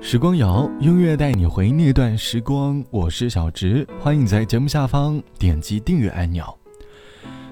[0.00, 2.82] 时光谣，音乐带你回那段时光。
[2.90, 6.56] 我是小直，欢迎在节目下方点击订阅按钮。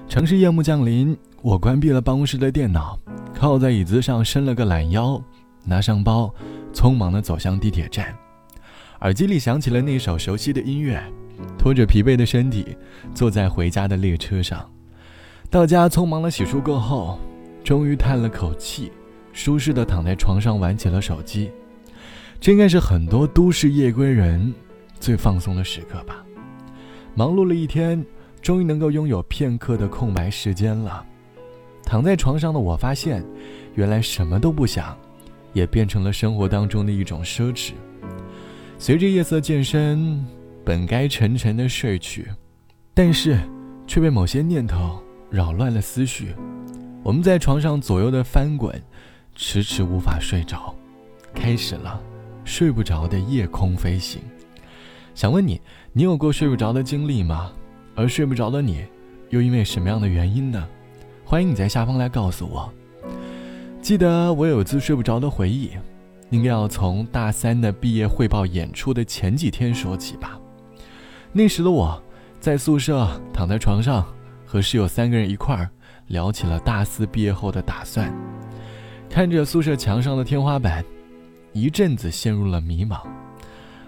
[0.07, 2.97] 城市夜幕降临，我关闭了办公室的电脑，
[3.35, 5.21] 靠在椅子上伸了个懒腰，
[5.65, 6.33] 拿上包，
[6.73, 8.15] 匆忙地走向地铁站。
[9.01, 11.03] 耳机里响起了那首熟悉的音乐，
[11.59, 12.77] 拖着疲惫的身体，
[13.13, 14.67] 坐在回家的列车上。
[15.49, 17.19] 到家匆忙的洗漱过后，
[17.61, 18.91] 终于叹了口气，
[19.33, 21.51] 舒适的躺在床上玩起了手机。
[22.39, 24.53] 这应该是很多都市夜归人
[24.99, 26.23] 最放松的时刻吧。
[27.15, 28.03] 忙碌了一天，
[28.41, 31.03] 终于能够拥有片刻的空白时间了。
[31.83, 33.25] 躺在床上的我发现，
[33.75, 34.97] 原来什么都不想，
[35.53, 37.71] 也变成了生活当中的一种奢侈。
[38.77, 40.25] 随着夜色渐深，
[40.63, 42.27] 本该沉沉的睡去，
[42.93, 43.39] 但是
[43.87, 45.01] 却被某些念头。
[45.29, 46.33] 扰乱了思绪，
[47.03, 48.81] 我们在床上左右的翻滚，
[49.35, 50.73] 迟迟无法睡着，
[51.33, 52.01] 开始了
[52.47, 54.21] 睡不着的夜空飞行。
[55.13, 57.51] 想问你，你有过睡不着的经历吗？
[57.93, 58.85] 而睡不着的你，
[59.29, 60.67] 又因为什么样的原因呢？
[61.25, 62.71] 欢迎你在下方来告诉我。
[63.81, 65.71] 记得我有次睡不着的回忆，
[66.29, 70.39] 应该要从大三的毕业汇报演出的前几天说起吧。
[71.33, 72.01] 那时的我，
[72.39, 74.05] 在宿舍躺在床上。
[74.49, 75.69] 和室友三个人一块儿
[76.07, 78.09] 聊起了大四毕业后的打算，
[79.09, 80.85] 看着宿舍墙上的天花板，
[81.59, 83.01] 一阵子陷入了迷茫。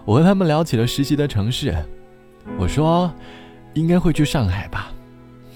[0.05, 1.75] 我和他们聊起了实习的城市，
[2.57, 3.13] 我说
[3.75, 4.91] 应该会去上海吧，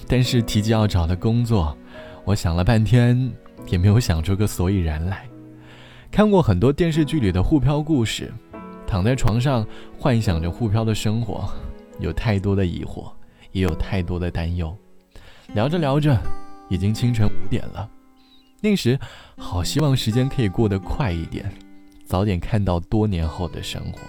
[0.08, 1.76] 但是提及要找的工作，
[2.24, 3.32] 我想了半天
[3.68, 5.26] 也没有想出个所以然来。
[6.12, 8.32] 看过很多电视剧里的沪漂故事，
[8.86, 9.66] 躺在床上
[9.98, 11.52] 幻想着沪漂的生活，
[12.00, 13.12] 有太多的疑惑，
[13.52, 14.76] 也有太多的担忧。
[15.56, 16.16] 聊着聊着，
[16.70, 17.90] 已经清晨五点了。
[18.62, 19.00] 那时，
[19.36, 21.52] 好希望时间可以过得快一点，
[22.06, 24.00] 早点看到多年后的生活。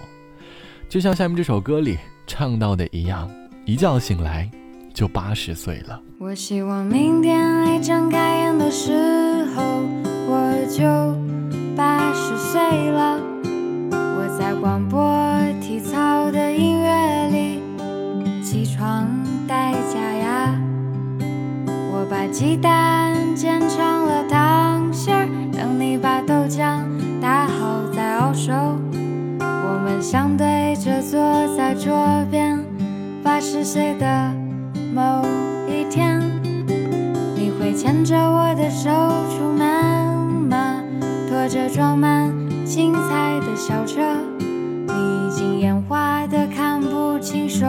[0.87, 3.29] 就像下面这首歌里唱到的一样，
[3.65, 4.49] 一觉醒来
[4.93, 6.01] 就八十岁了。
[6.19, 9.63] 我希望明天一睁开眼的时候，
[10.27, 10.83] 我就
[11.75, 13.19] 八十岁了。
[13.91, 15.01] 我在广播
[15.61, 17.61] 体操的音乐里
[18.43, 19.07] 起床
[19.47, 20.61] 戴假牙。
[21.91, 23.94] 我把鸡蛋煎成
[28.35, 28.51] 手。
[29.39, 31.17] 我们相对着坐
[31.55, 31.95] 在桌
[32.29, 32.59] 边，
[33.23, 34.31] 八十岁的
[34.93, 35.23] 某
[35.67, 36.21] 一天，
[37.35, 38.89] 你会牵着我的手
[39.29, 39.65] 出门
[40.49, 40.81] 吗？
[41.29, 42.31] 拖着装满
[42.65, 44.01] 青菜的小车，
[44.39, 47.65] 你已经眼花的看不清手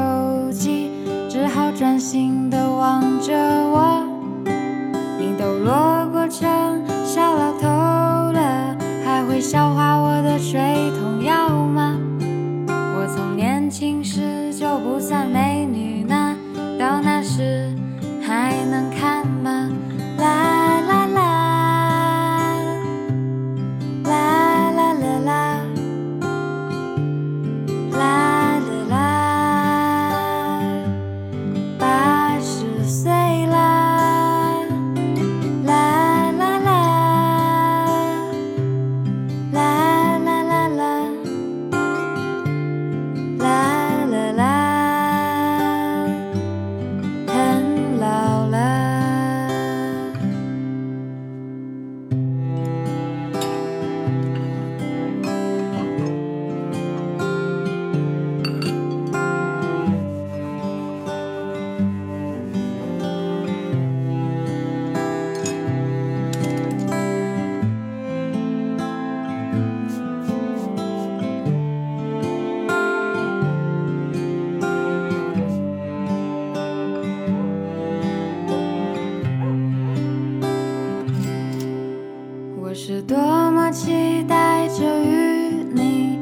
[82.69, 86.19] 我是多么期待着与你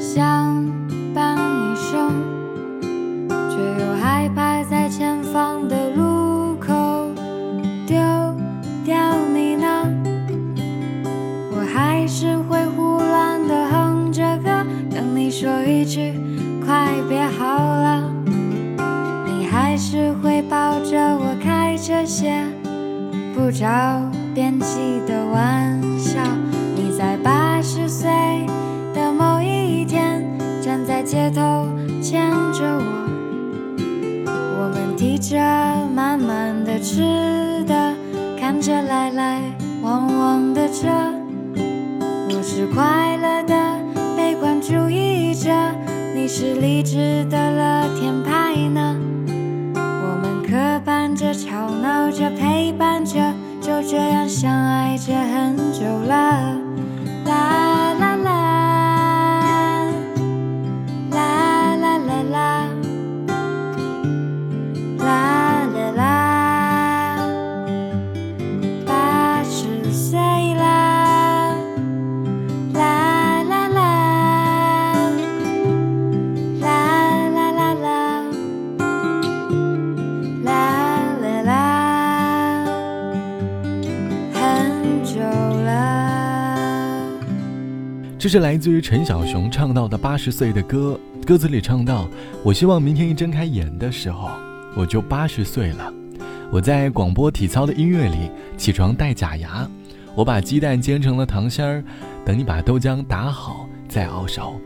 [0.00, 0.66] 相
[1.14, 2.10] 伴一生，
[3.48, 6.74] 却又害怕在前方的路口
[7.86, 7.96] 丢
[8.84, 8.96] 掉
[9.32, 9.88] 你呢。
[11.52, 16.14] 我还是会胡乱的哼着歌，等你说一句
[16.66, 18.12] 快别好了。
[19.24, 22.44] 你还是会抱着我开这些
[23.36, 24.00] 不着
[24.36, 26.20] 编辑的玩笑，
[26.74, 28.10] 你在八十岁
[28.92, 30.22] 的某一天，
[30.60, 31.66] 站在街头
[32.02, 34.28] 牵着我，
[34.60, 35.38] 我们提着
[35.94, 37.94] 满满的吃的，
[38.38, 39.40] 看着来来
[39.80, 40.86] 往往的车，
[42.28, 43.54] 我是快乐的
[44.18, 45.50] 悲观主义者。
[46.14, 48.98] 你是励志的乐天派呢？
[49.78, 53.18] 我们磕绊着、吵闹着、陪伴着，
[53.76, 56.58] 就这样相爱着很久了。
[57.26, 57.75] 来，
[88.26, 92.08] 这是来自于陈小熊唱到的八十岁的歌，歌词里唱到
[92.42, 94.28] ：“我希望明天一睁开眼的时候，
[94.74, 95.94] 我就八十岁了。
[96.50, 99.64] 我在广播体操的音乐里起床戴假牙，
[100.16, 101.84] 我把鸡蛋煎成了糖心儿，
[102.24, 104.60] 等你把豆浆打好再熬熟。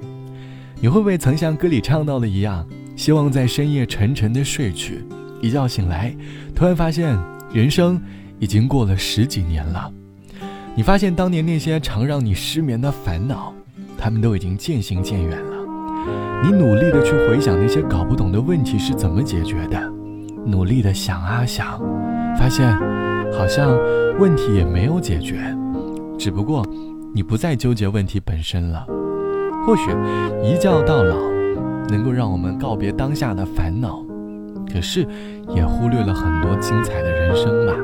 [0.80, 2.66] 你会不会曾像歌里唱到的一样，
[2.96, 5.04] 希望在深夜沉沉的睡去，
[5.42, 6.16] 一觉醒来，
[6.54, 7.14] 突然发现
[7.52, 8.00] 人生
[8.38, 9.92] 已经过了十几年了？”
[10.80, 13.52] 你发现当年那些常让你失眠的烦恼，
[13.98, 16.42] 他们都已经渐行渐远了。
[16.42, 19.78] 你努力的去回想那些搞不懂的问题是怎么解决的，
[20.46, 21.78] 努力的想啊想，
[22.38, 22.74] 发现
[23.30, 23.78] 好像
[24.18, 25.54] 问题也没有解决，
[26.18, 26.66] 只不过
[27.14, 28.86] 你不再纠结问题本身了。
[29.66, 29.90] 或许
[30.42, 31.14] 一觉到老，
[31.90, 34.02] 能够让我们告别当下的烦恼，
[34.72, 35.06] 可是
[35.54, 37.74] 也忽略了很多精彩的人生吧。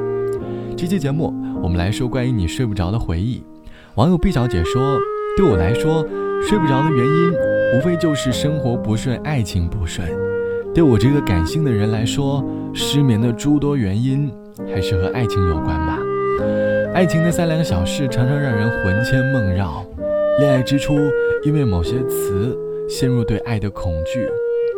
[0.75, 1.35] 这期节目，
[1.67, 3.43] 我们来说关于你睡不着的回忆。
[3.97, 5.01] 网友毕小姐说
[5.37, 6.07] ：“对我来说，
[6.41, 7.33] 睡不着的原因
[7.75, 10.09] 无非就是生活不顺、爱情不顺。
[10.73, 14.33] 对我这个感性的人来说，失眠的诸多原因
[14.73, 15.99] 还是和爱情有关吧。
[16.95, 19.85] 爱情的三两小事常常让人魂牵梦绕。
[20.39, 20.95] 恋爱之初，
[21.43, 22.57] 因为某些词
[22.89, 24.21] 陷入对爱的恐惧；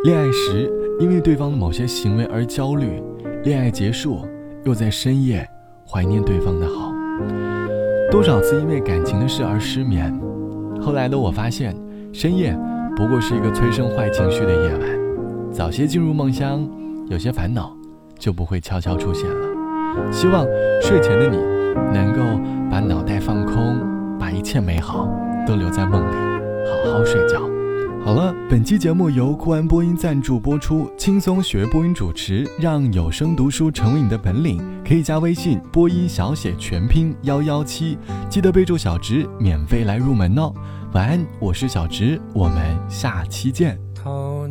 [0.05, 0.67] 恋爱时，
[0.99, 2.99] 因为对方的某些行为而焦虑；
[3.43, 4.25] 恋爱结束，
[4.63, 5.47] 又在深夜。”
[5.91, 6.93] 怀念对方的好，
[8.11, 10.15] 多少次因为感情的事而失眠。
[10.79, 11.75] 后来的我发现，
[12.13, 12.55] 深夜
[12.95, 15.51] 不过是一个催生坏情绪的夜晚。
[15.51, 16.63] 早些进入梦乡，
[17.07, 17.75] 有些烦恼
[18.19, 20.11] 就不会悄悄出现了。
[20.11, 20.45] 希望
[20.79, 21.37] 睡前的你
[21.91, 22.19] 能够
[22.69, 23.81] 把脑袋放空，
[24.19, 25.09] 把一切美好
[25.47, 26.15] 都留在梦里，
[26.69, 27.48] 好好睡觉。
[28.09, 34.59] 好了，本期节目由酷安播音赞助播出，轻松学播音主持，让有声读书成为你的本领。
[34.83, 40.51] 可以加微信播音小写全拼幺幺七，记得备注小直，免费来入门哦。
[40.93, 43.79] 晚安，我是小直，我们下期见。
[43.93, 44.47] 头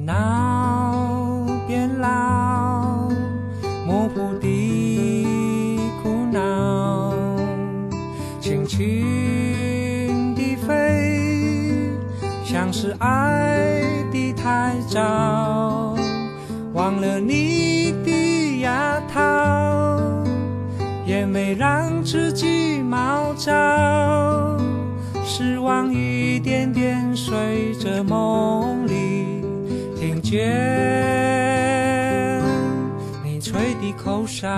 [12.51, 15.95] 像是爱的太早，
[16.73, 20.01] 忘了你的牙套，
[21.05, 23.53] 也没让自己毛躁。
[25.27, 29.45] 失望一点点随着梦里，
[30.01, 30.41] 听见
[33.23, 34.49] 你吹的口哨。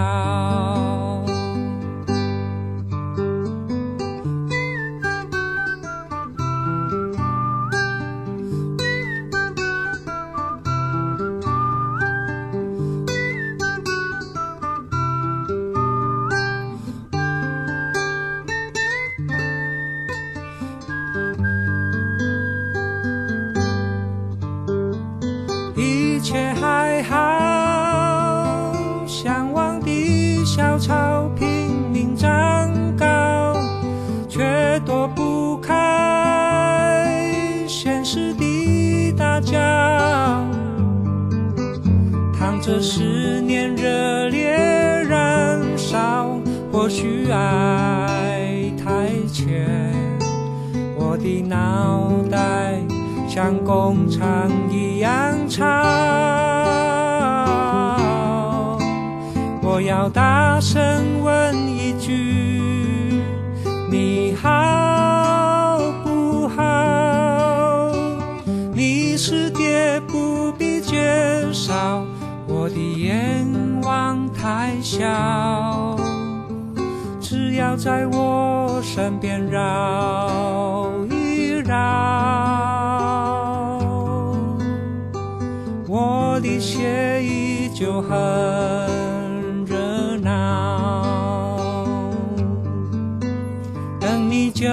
[46.90, 49.64] 许爱太浅，
[50.97, 52.82] 我的脑袋。
[53.28, 55.64] 像工厂一样吵，
[59.62, 63.23] 我要大声问一句：
[63.88, 67.92] 你好不好？
[68.75, 72.04] 你是爹不必介绍，
[72.49, 73.47] 我的愿
[73.82, 75.89] 望太小，
[77.61, 81.76] 要在我身边绕一绕。
[85.87, 88.09] 我的血依旧很
[89.67, 91.05] 热闹，
[94.00, 94.67] 等你就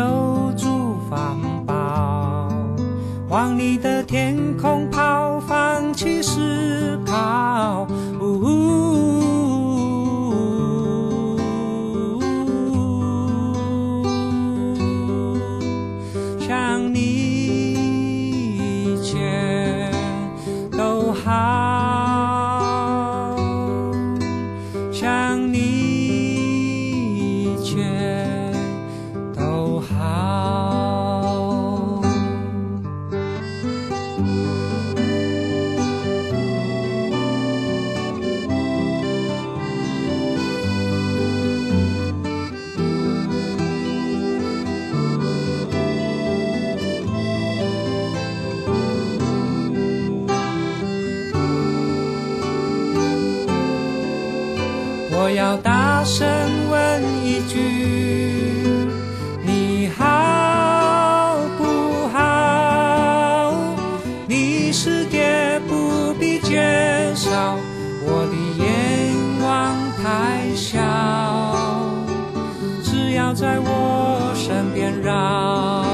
[73.40, 75.86] 在我身边绕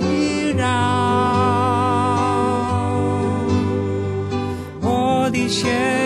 [0.00, 0.66] 一绕，
[4.82, 6.03] 我的鞋。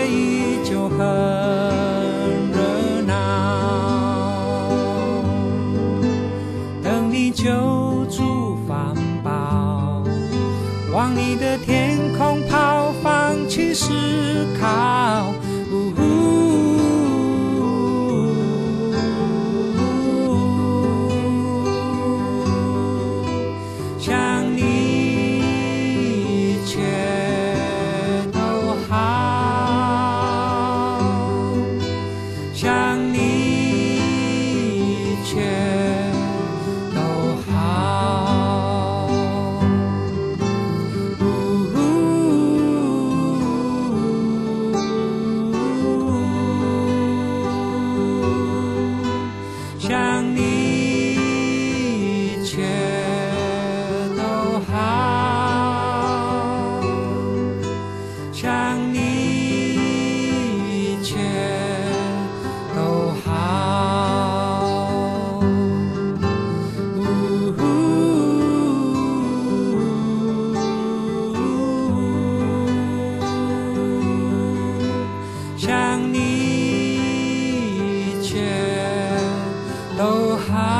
[79.99, 80.78] So how.